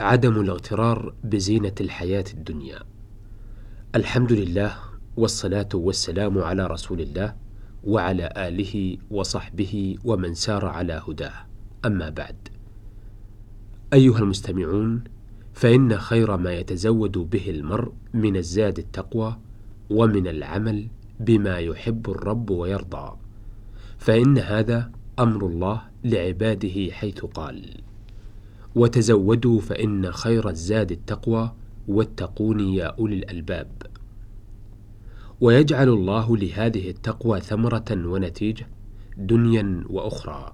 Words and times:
عدم 0.00 0.40
الاغترار 0.40 1.14
بزينة 1.24 1.74
الحياة 1.80 2.24
الدنيا. 2.34 2.78
الحمد 3.94 4.32
لله 4.32 4.74
والصلاة 5.16 5.68
والسلام 5.74 6.38
على 6.38 6.66
رسول 6.66 7.00
الله 7.00 7.36
وعلى 7.84 8.32
آله 8.36 8.96
وصحبه 9.10 9.98
ومن 10.04 10.34
سار 10.34 10.66
على 10.66 11.02
هداه. 11.08 11.32
أما 11.84 12.08
بعد. 12.10 12.48
أيها 13.92 14.18
المستمعون، 14.18 15.04
فإن 15.52 15.98
خير 15.98 16.36
ما 16.36 16.52
يتزود 16.52 17.18
به 17.18 17.50
المرء 17.50 17.92
من 18.14 18.36
الزاد 18.36 18.78
التقوى 18.78 19.38
ومن 19.90 20.26
العمل 20.26 20.88
بما 21.20 21.58
يحب 21.58 22.10
الرب 22.10 22.50
ويرضى. 22.50 23.16
فإن 23.98 24.38
هذا 24.38 24.92
أمر 25.18 25.46
الله 25.46 25.82
لعباده 26.04 26.92
حيث 26.92 27.24
قال: 27.24 27.87
وتزودوا 28.74 29.60
فإن 29.60 30.12
خير 30.12 30.48
الزاد 30.48 30.92
التقوى 30.92 31.52
واتقون 31.88 32.60
يا 32.60 32.84
أولي 32.86 33.16
الألباب. 33.16 33.68
ويجعل 35.40 35.88
الله 35.88 36.36
لهذه 36.36 36.90
التقوى 36.90 37.40
ثمرة 37.40 37.84
ونتيجة 37.90 38.66
دنيا 39.16 39.84
وأخرى. 39.90 40.52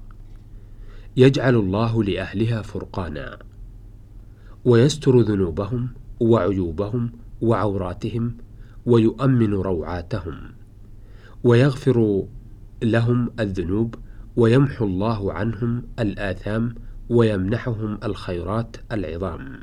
يجعل 1.16 1.54
الله 1.54 2.04
لأهلها 2.04 2.62
فرقانا، 2.62 3.38
ويستر 4.64 5.20
ذنوبهم 5.20 5.88
وعيوبهم 6.20 7.12
وعوراتهم، 7.42 8.36
ويؤمن 8.86 9.54
روعاتهم، 9.54 10.36
ويغفر 11.44 12.24
لهم 12.82 13.30
الذنوب، 13.40 13.94
ويمحو 14.36 14.84
الله 14.84 15.32
عنهم 15.32 15.82
الآثام 15.98 16.74
ويمنحهم 17.10 17.98
الخيرات 18.04 18.76
العظام. 18.92 19.60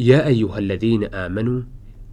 يا 0.00 0.26
أيها 0.26 0.58
الذين 0.58 1.04
آمنوا 1.04 1.62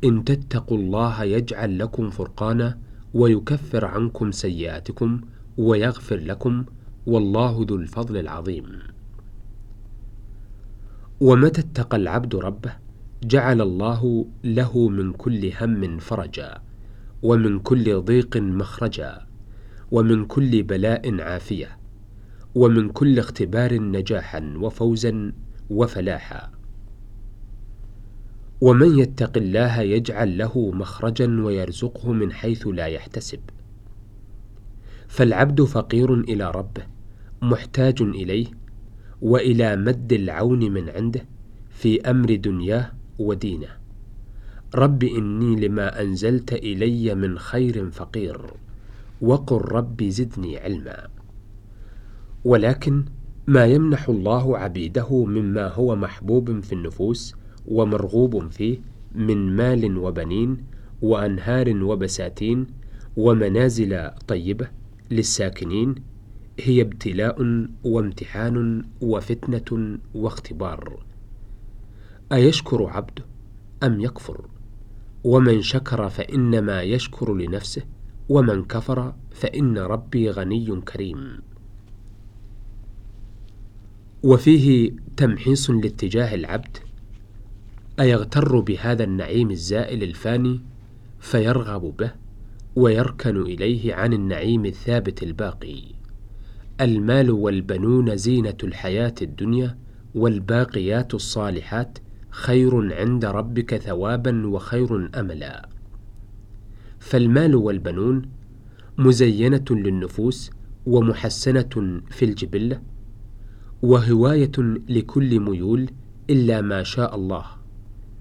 إن 0.04 0.24
تتقوا 0.24 0.78
الله 0.78 1.24
يجعل 1.24 1.80
لكم 1.80 2.10
فرقانا 2.10 2.78
ويكفر 3.14 3.86
عنكم 3.86 4.32
سيئاتكم 4.32 5.22
ويغفر 5.58 6.18
لكم 6.18 6.66
والله 7.06 7.66
ذو 7.70 7.76
الفضل 7.76 8.18
العظيم. 8.18 8.66
ومتى 11.22 11.62
اتقى 11.62 11.98
العبد 11.98 12.36
ربه؟ 12.36 12.74
جعل 13.24 13.62
الله 13.62 14.26
له 14.44 14.90
من 14.90 15.14
كل 15.14 15.52
هم 15.62 15.98
فرجا 15.98 16.58
ومن 17.24 17.60
كل 17.60 18.02
ضيق 18.02 18.38
مخرجا 18.38 19.28
ومن 19.92 20.26
كل 20.26 20.64
بلاء 20.64 21.22
عافية. 21.22 21.79
ومن 22.56 22.90
كل 22.90 23.20
اختبار 23.20 23.74
نجاحا 23.74 24.54
وفوزا 24.58 25.34
وفلاحا. 25.70 26.52
ومن 28.62 29.00
يتق 29.00 29.38
الله 29.38 29.82
يجعل 29.82 30.38
له 30.38 30.72
مخرجا 30.72 31.42
ويرزقه 31.42 32.12
من 32.12 32.32
حيث 32.32 32.68
لا 32.68 32.86
يحتسب. 32.86 33.40
فالعبد 35.08 35.62
فقير 35.62 36.14
إلى 36.14 36.52
ربه 36.52 36.84
محتاج 37.42 38.02
إليه 38.02 38.46
وإلى 39.22 39.76
مد 39.76 40.14
العون 40.14 40.72
من 40.72 40.90
عنده 40.90 41.26
في 41.70 42.02
أمر 42.02 42.36
دنياه 42.36 42.92
ودينه. 43.20 43.70
رب 44.76 45.04
إني 45.04 45.68
لما 45.68 46.02
أنزلت 46.02 46.54
إلي 46.54 47.16
من 47.16 47.40
خير 47.40 47.90
فقير 47.92 48.42
وقل 49.22 49.58
رب 49.58 50.04
زدني 50.04 50.58
علما. 50.58 51.19
ولكن 52.44 53.06
ما 53.48 53.66
يمنح 53.66 54.10
الله 54.10 54.58
عبيده 54.58 55.26
مما 55.26 55.68
هو 55.68 55.96
محبوب 55.96 56.60
في 56.60 56.74
النفوس 56.74 57.36
ومرغوب 57.66 58.52
فيه 58.52 58.78
من 59.16 59.56
مال 59.56 59.98
وبنين 59.98 60.58
وأنهار 61.02 61.84
وبساتين 61.84 62.68
ومنازل 63.18 64.12
طيبة 64.28 64.68
للساكنين 65.12 65.96
هي 66.60 66.82
ابتلاء 66.82 67.68
وامتحان 67.84 68.84
وفتنة 69.02 69.98
واختبار. 70.14 71.06
أيشكر 72.32 72.86
عبده 72.86 73.26
أم 73.84 74.02
يكفر؟ 74.02 74.46
ومن 75.24 75.62
شكر 75.62 76.10
فإنما 76.10 76.82
يشكر 76.82 77.34
لنفسه 77.34 77.82
ومن 78.30 78.66
كفر 78.66 79.14
فإن 79.32 79.78
ربي 79.78 80.30
غني 80.30 80.82
كريم. 80.82 81.49
وفيه 84.24 84.92
تمحيص 85.18 85.70
لاتجاه 85.70 86.36
العبد 86.36 86.78
أيغتر 88.00 88.60
بهذا 88.60 89.04
النعيم 89.04 89.52
الزائل 89.52 90.04
الفاني 90.04 90.60
فيرغب 91.20 91.98
به 91.98 92.12
ويركن 92.76 93.42
إليه 93.42 93.94
عن 93.94 94.14
النعيم 94.14 94.66
الثابت 94.66 95.24
الباقي. 95.24 95.82
المال 96.82 97.32
والبنون 97.32 98.18
زينة 98.18 98.58
الحياة 98.64 99.16
الدنيا 99.22 99.78
والباقيات 100.16 101.14
الصالحات 101.14 101.98
خير 102.30 102.94
عند 102.96 103.26
ربك 103.26 103.78
ثوابا 103.78 104.48
وخير 104.48 105.20
أملا. 105.20 105.70
فالمال 107.00 107.56
والبنون 107.56 108.22
مزينة 108.98 109.66
للنفوس 109.72 110.52
ومحسنة 110.86 112.02
في 112.10 112.26
الجبلة 112.26 112.82
وهواية 113.82 114.52
لكل 114.90 115.40
ميول 115.40 115.90
إلا 116.30 116.62
ما 116.62 116.84
شاء 116.84 117.16
الله. 117.16 117.46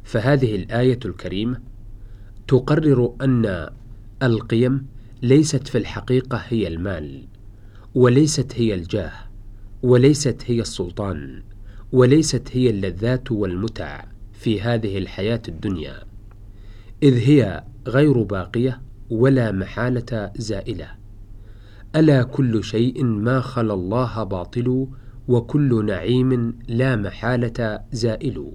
فهذه 0.05 0.57
الآية 0.57 0.99
الكريمة 1.05 1.61
تقرر 2.49 3.15
أن 3.23 3.69
القيم 4.23 4.87
ليست 5.23 5.69
في 5.69 5.79
الحقيقة 5.79 6.37
هي 6.49 6.69
المال 6.69 7.25
وليست 7.95 8.53
هي 8.57 8.75
الجاه 8.75 9.13
وليست 9.83 10.43
هي 10.47 10.61
السلطان 10.61 11.43
وليست 11.93 12.49
هي 12.53 12.71
اللذات 12.71 13.33
والمتع 13.33 14.05
في 14.33 14.61
هذه 14.61 14.99
الحياة 14.99 15.43
الدنيا 15.49 16.03
إذ 17.03 17.15
هي 17.15 17.65
غير 17.87 18.23
باقية 18.23 18.81
ولا 19.11 19.53
محالة 19.53 20.31
زائلة. 20.37 20.89
ألا 21.97 22.23
كل 22.23 22.65
شيء 22.65 23.05
ما 23.05 23.41
خلا 23.41 23.75
الله 23.75 24.25
باطل 24.25 24.87
وكل 25.29 25.87
نعيم 25.87 26.59
لا 26.69 26.97
محالة 26.97 27.81
زائل. 27.93 28.53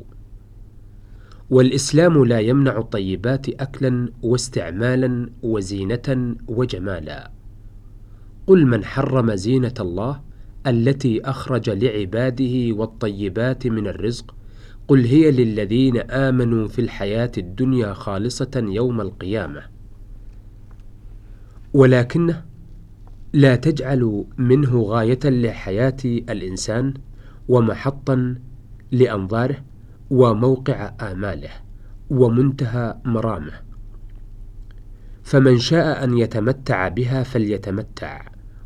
والإسلام 1.49 2.25
لا 2.25 2.39
يمنع 2.39 2.77
الطيبات 2.77 3.49
أكلا 3.49 4.09
واستعمالا 4.23 5.29
وزينة 5.43 6.35
وجمالا. 6.47 7.31
قل 8.47 8.65
من 8.65 8.85
حرم 8.85 9.35
زينة 9.35 9.73
الله 9.79 10.21
التي 10.67 11.21
أخرج 11.21 11.69
لعباده 11.69 12.75
والطيبات 12.75 13.67
من 13.67 13.87
الرزق 13.87 14.35
قل 14.87 15.05
هي 15.05 15.31
للذين 15.31 15.97
آمنوا 15.97 16.67
في 16.67 16.79
الحياة 16.81 17.31
الدنيا 17.37 17.93
خالصة 17.93 18.51
يوم 18.55 19.01
القيامة. 19.01 19.61
ولكنه 21.73 22.45
لا 23.33 23.55
تجعل 23.55 24.25
منه 24.37 24.81
غاية 24.81 25.19
لحياة 25.25 25.97
الإنسان 26.05 26.93
ومحطا 27.49 28.35
لأنظاره 28.91 29.63
وموقع 30.09 30.93
آماله 31.01 31.49
ومنتهى 32.09 32.97
مرامه. 33.05 33.53
فمن 35.23 35.59
شاء 35.59 36.03
أن 36.03 36.17
يتمتع 36.17 36.87
بها 36.87 37.23
فليتمتع 37.23 38.25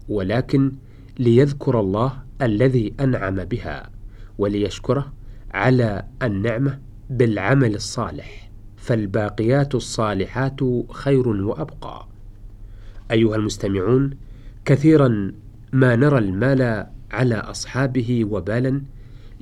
ولكن 0.09 0.71
ليذكر 1.19 1.79
الله 1.79 2.13
الذي 2.41 2.93
أنعم 2.99 3.35
بها 3.35 3.89
وليشكره 4.37 5.13
على 5.51 6.05
النعمة 6.23 6.79
بالعمل 7.09 7.75
الصالح. 7.75 8.51
فالباقيات 8.77 9.75
الصالحات 9.75 10.59
خير 10.91 11.27
وأبقى. 11.27 12.07
أيها 13.11 13.35
المستمعون 13.35 14.26
كثيرا 14.67 15.31
ما 15.73 15.95
نرى 15.95 16.17
المال 16.17 16.87
على 17.11 17.35
أصحابه 17.35 18.25
وبالا 18.25 18.81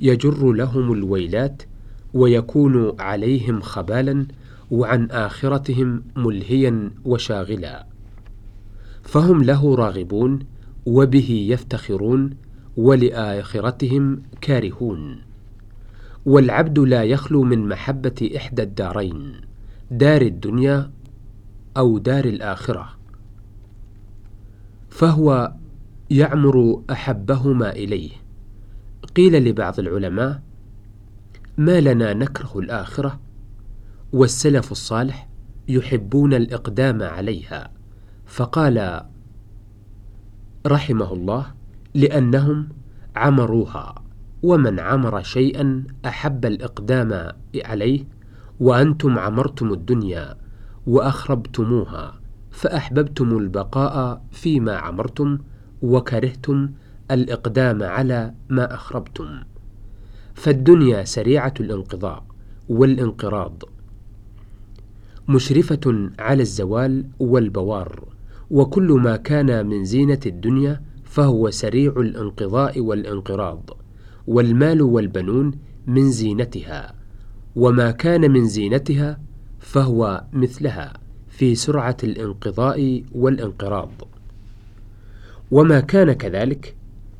يجر 0.00 0.52
لهم 0.52 0.92
الويلات 0.92 1.62
ويكون 2.14 3.00
عليهم 3.00 3.60
خبالا 3.60 4.26
وعن 4.70 5.10
آخرتهم 5.10 6.02
ملهيا 6.16 6.90
وشاغلا. 7.04 7.86
فهم 9.02 9.42
له 9.42 9.74
راغبون 9.74 10.38
وبه 10.86 11.46
يفتخرون 11.50 12.30
ولآخرتهم 12.76 14.22
كارهون. 14.40 15.18
والعبد 16.26 16.78
لا 16.78 17.04
يخلو 17.04 17.42
من 17.42 17.68
محبة 17.68 18.30
إحدى 18.36 18.62
الدارين 18.62 19.32
دار 19.90 20.22
الدنيا 20.22 20.90
أو 21.76 21.98
دار 21.98 22.24
الآخرة. 22.24 22.95
فهو 24.96 25.52
يعمر 26.10 26.82
أحبهما 26.90 27.70
إليه. 27.70 28.10
قيل 29.16 29.48
لبعض 29.48 29.78
العلماء 29.78 30.42
ما 31.58 31.80
لنا 31.80 32.14
نكره 32.14 32.58
الآخرة 32.58 33.20
والسلف 34.12 34.72
الصالح 34.72 35.28
يحبون 35.68 36.34
الإقدام 36.34 37.02
عليها. 37.02 37.70
فقال 38.26 39.02
رحمه 40.66 41.12
الله 41.12 41.46
لأنهم 41.94 42.68
عمروها 43.16 43.94
ومن 44.42 44.80
عمر 44.80 45.22
شيئا 45.22 45.84
أحب 46.06 46.46
الإقدام 46.46 47.32
عليه 47.64 48.04
وأنتم 48.60 49.18
عمرتم 49.18 49.72
الدنيا 49.72 50.36
وأخربتموها. 50.86 52.25
فأحببتم 52.56 53.38
البقاء 53.38 54.22
فيما 54.30 54.76
عمرتم 54.76 55.38
وكرهتم 55.82 56.70
الإقدام 57.10 57.82
على 57.82 58.34
ما 58.48 58.74
أخربتم. 58.74 59.28
فالدنيا 60.34 61.04
سريعة 61.04 61.54
الانقضاء 61.60 62.24
والانقراض. 62.68 63.62
مشرفة 65.28 66.10
على 66.18 66.42
الزوال 66.42 67.06
والبوار 67.18 68.04
وكل 68.50 68.92
ما 68.92 69.16
كان 69.16 69.66
من 69.66 69.84
زينة 69.84 70.20
الدنيا 70.26 70.82
فهو 71.04 71.50
سريع 71.50 71.92
الانقضاء 71.96 72.80
والانقراض 72.80 73.70
والمال 74.26 74.82
والبنون 74.82 75.50
من 75.86 76.10
زينتها 76.10 76.94
وما 77.56 77.90
كان 77.90 78.30
من 78.30 78.44
زينتها 78.46 79.20
فهو 79.58 80.24
مثلها. 80.32 81.05
في 81.36 81.54
سرعة 81.54 81.96
الانقضاء 82.04 83.02
والانقراض. 83.12 83.90
وما 85.50 85.80
كان 85.80 86.12
كذلك 86.12 86.74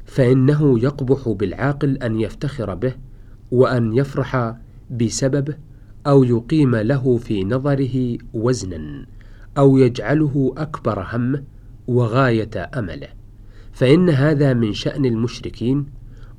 فإنه 0.06 0.78
يقبح 0.78 1.28
بالعاقل 1.28 1.96
أن 1.96 2.20
يفتخر 2.20 2.74
به 2.74 2.94
وأن 3.50 3.92
يفرح 3.96 4.54
بسببه 4.90 5.54
أو 6.06 6.24
يقيم 6.24 6.76
له 6.76 7.16
في 7.16 7.44
نظره 7.44 8.18
وزنا 8.34 9.06
أو 9.58 9.76
يجعله 9.76 10.54
أكبر 10.56 11.06
همه 11.12 11.42
وغاية 11.88 12.70
أمله. 12.78 13.08
فإن 13.72 14.10
هذا 14.10 14.54
من 14.54 14.72
شأن 14.72 15.04
المشركين 15.04 15.86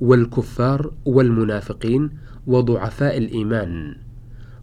والكفار 0.01 0.91
والمنافقين 1.05 2.09
وضعفاء 2.47 3.17
الإيمان. 3.17 3.95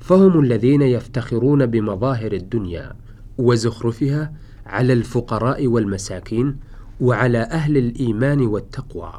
فهم 0.01 0.41
الذين 0.41 0.83
يفتخرون 0.83 1.67
بمظاهر 1.67 2.33
الدنيا. 2.33 3.04
وزخرفها 3.39 4.33
على 4.67 4.93
الفقراء 4.93 5.67
والمساكين 5.67 6.57
وعلى 7.01 7.39
أهل 7.39 7.77
الإيمان 7.77 8.41
والتقوى 8.41 9.13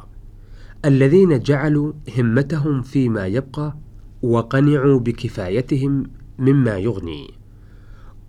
الذين 0.84 1.40
جعلوا 1.40 1.92
همتهم 2.18 2.82
فيما 2.82 3.26
يبقى 3.26 3.76
وقنعوا 4.22 4.98
بكفايتهم 5.00 6.10
مما 6.38 6.78
يغني. 6.78 7.30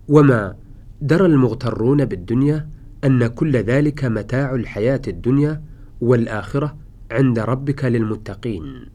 وما 0.07 0.55
درى 1.01 1.25
المغترون 1.25 2.05
بالدنيا 2.05 2.69
أن 3.03 3.27
كل 3.27 3.57
ذلك 3.57 4.05
متاع 4.05 4.55
الحياة 4.55 5.01
الدنيا 5.07 5.63
والآخرة 6.01 6.77
عند 7.11 7.39
ربك 7.39 7.85
للمتقين. 7.85 8.85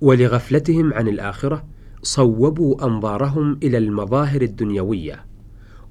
ولغفلتهم 0.00 0.94
عن 0.94 1.08
الآخرة 1.08 1.64
صوبوا 2.02 2.86
أنظارهم 2.86 3.58
إلى 3.62 3.78
المظاهر 3.78 4.42
الدنيوية. 4.42 5.29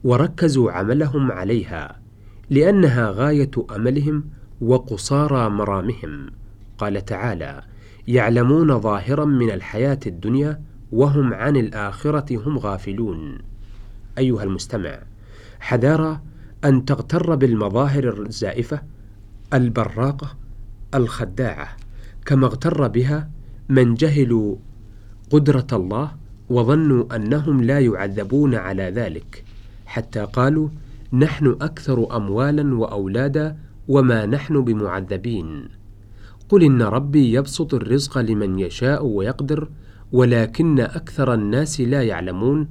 وركزوا 0.03 0.71
عملهم 0.71 1.31
عليها 1.31 1.99
لأنها 2.49 3.11
غاية 3.11 3.51
أملهم 3.75 4.23
وقصارى 4.61 5.49
مرامهم. 5.49 6.31
قال 6.77 7.05
تعالى 7.05 7.61
يعلمون 8.07 8.79
ظاهرا 8.79 9.25
من 9.25 9.51
الحياة 9.51 9.99
الدنيا 10.07 10.61
وهم 10.91 11.33
عن 11.33 11.57
الآخرة 11.57 12.47
هم 12.47 12.57
غافلون. 12.57 13.37
أيها 14.17 14.43
المستمع 14.43 14.99
حذار 15.59 16.19
أن 16.65 16.85
تغتر 16.85 17.35
بالمظاهر 17.35 18.21
الزائفة 18.21 18.81
البراقة 19.53 20.37
الخداعة 20.95 21.67
كما 22.25 22.45
اغتر 22.45 22.87
بها 22.87 23.29
من 23.69 23.93
جهلوا 23.93 24.55
قدرة 25.29 25.67
الله 25.73 26.11
وظنوا 26.49 27.15
أنهم 27.15 27.63
لا 27.63 27.79
يعذبون 27.79 28.55
على 28.55 28.83
ذلك. 28.83 29.43
حتى 29.89 30.19
قالوا 30.19 30.69
نحن 31.13 31.57
أكثر 31.61 32.15
أموالا 32.17 32.75
وأولادا 32.75 33.57
وما 33.87 34.25
نحن 34.25 34.63
بمعذبين. 34.63 35.49
قل 36.49 36.63
إن 36.63 36.81
ربي 36.81 37.33
يبسط 37.33 37.73
الرزق 37.73 38.17
لمن 38.17 38.59
يشاء 38.59 39.05
ويقدر 39.05 39.69
ولكن 40.11 40.79
أكثر 40.79 41.33
الناس 41.33 41.81
لا 41.81 42.01
يعلمون. 42.03 42.67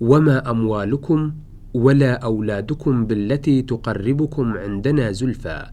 وما 0.00 0.50
أموالكم 0.50 1.32
ولا 1.74 2.12
أولادكم 2.12 3.06
بالتي 3.06 3.62
تقربكم 3.62 4.46
عندنا 4.56 5.12
زلفى. 5.12 5.66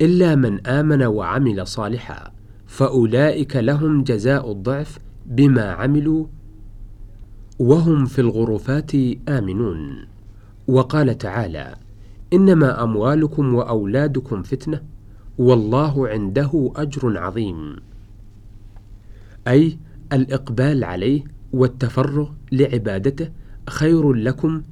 إلا 0.00 0.34
من 0.34 0.66
آمن 0.66 1.02
وعمل 1.02 1.66
صالحا 1.66 2.32
فأولئك 2.66 3.56
لهم 3.56 4.02
جزاء 4.02 4.52
الضعف 4.52 4.98
بما 5.26 5.70
عملوا 5.70 6.26
وهم 7.58 8.06
في 8.06 8.20
الغرفات 8.20 8.94
آمنون. 9.28 10.06
وقال 10.68 11.18
تعالى 11.18 11.74
إنما 12.32 12.82
أموالكم 12.82 13.54
وأولادكم 13.54 14.42
فتنة 14.42 14.82
والله 15.38 16.08
عنده 16.08 16.72
أجر 16.76 17.18
عظيم. 17.18 17.76
أي 19.48 19.78
الإقبال 20.12 20.84
عليه 20.84 21.24
والتفرغ 21.52 22.30
لعبادته 22.52 23.30
خير 23.68 24.12
لكم 24.12 24.62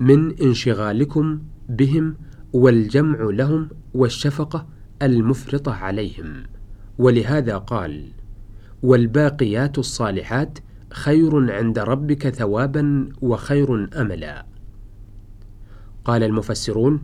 من 0.00 0.38
انشغالكم 0.40 1.38
بهم 1.68 2.14
والجمع 2.52 3.18
لهم 3.22 3.68
والشفقة 3.94 4.66
المفرطة 5.02 5.72
عليهم. 5.72 6.42
ولهذا 6.98 7.56
قال 7.56 8.04
والباقيات 8.82 9.78
الصالحات 9.78 10.58
خير 10.92 11.52
عند 11.52 11.78
ربك 11.78 12.28
ثوابا 12.28 13.08
وخير 13.22 13.88
املا. 14.00 14.46
قال 16.04 16.22
المفسرون 16.22 17.02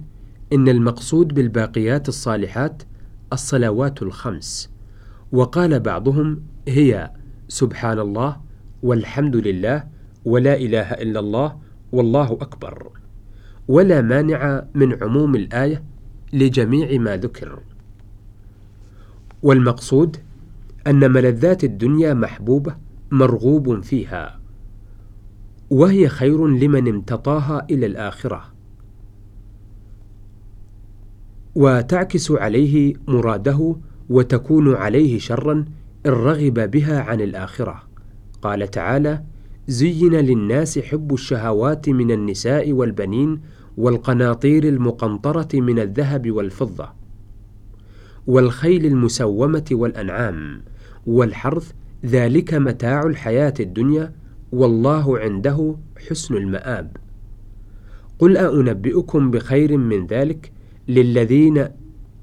إن 0.52 0.68
المقصود 0.68 1.34
بالباقيات 1.34 2.08
الصالحات 2.08 2.82
الصلوات 3.32 4.02
الخمس. 4.02 4.70
وقال 5.32 5.80
بعضهم 5.80 6.42
هي 6.68 7.10
سبحان 7.48 7.98
الله 7.98 8.36
والحمد 8.82 9.36
لله 9.36 9.84
ولا 10.24 10.56
إله 10.56 10.92
إلا 10.92 11.20
الله 11.20 11.58
والله 11.92 12.32
أكبر. 12.32 12.90
ولا 13.68 14.00
مانع 14.00 14.64
من 14.74 15.02
عموم 15.02 15.34
الآية 15.34 15.82
لجميع 16.32 17.00
ما 17.00 17.16
ذكر. 17.16 17.60
والمقصود 19.42 20.16
أن 20.86 21.12
ملذات 21.12 21.64
الدنيا 21.64 22.14
محبوبة 22.14 22.87
مرغوب 23.10 23.80
فيها. 23.80 24.40
وهي 25.70 26.08
خير 26.08 26.46
لمن 26.46 26.88
امتطاها 26.88 27.66
إلى 27.70 27.86
الآخرة. 27.86 28.44
وتعكس 31.54 32.30
عليه 32.30 32.94
مراده 33.08 33.76
وتكون 34.10 34.74
عليه 34.74 35.18
شرا 35.18 35.64
إن 36.06 36.10
رغب 36.12 36.70
بها 36.70 37.00
عن 37.00 37.20
الآخرة. 37.20 37.82
قال 38.42 38.70
تعالى 38.70 39.22
زين 39.68 40.14
للناس 40.14 40.78
حب 40.78 41.14
الشهوات 41.14 41.88
من 41.88 42.10
النساء 42.10 42.72
والبنين 42.72 43.40
والقناطير 43.76 44.68
المقنطرة 44.68 45.48
من 45.54 45.78
الذهب 45.78 46.30
والفضة 46.30 46.88
والخيل 48.26 48.86
المسومة 48.86 49.64
والأنعام 49.72 50.60
والحرث 51.06 51.72
ذلك 52.04 52.54
متاع 52.54 53.02
الحياة 53.02 53.54
الدنيا 53.60 54.12
والله 54.52 55.18
عنده 55.18 55.76
حسن 56.08 56.36
المآب. 56.36 56.96
قل 58.18 58.36
أنبئكم 58.36 59.30
بخير 59.30 59.76
من 59.76 60.06
ذلك؟ 60.06 60.52
للذين 60.88 61.68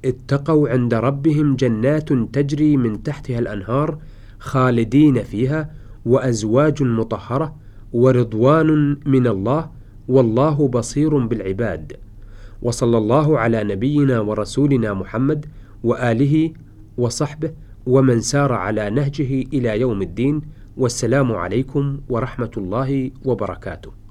اتقوا 0.06 0.70
عند 0.70 0.94
ربهم 0.94 1.56
جنات 1.56 2.14
تجري 2.14 2.78
من 2.78 3.04
تحتها 3.04 3.40
الأنهار 3.40 3.98
خالدين 4.40 5.24
فيها 5.24 5.72
وأزواج 6.06 6.84
مطهرة 6.84 7.56
ورضوان 7.94 8.98
من 9.06 9.28
الله 9.28 9.72
والله 10.08 10.68
بصير 10.68 11.18
بالعباد. 11.18 11.94
وصلى 12.62 12.98
الله 12.98 13.40
على 13.40 13.64
نبينا 13.64 14.20
ورسولنا 14.20 14.94
محمد 14.94 15.46
وآله 15.84 16.54
وصحبه 16.98 17.52
ومن 17.86 18.22
سار 18.22 18.54
على 18.54 18.90
نهجه 18.90 19.46
إلى 19.54 19.80
يوم 19.80 20.02
الدين 20.02 20.42
والسلام 20.78 21.32
عليكم 21.32 22.00
ورحمة 22.10 22.52
الله 22.58 23.12
وبركاته. 23.26 24.05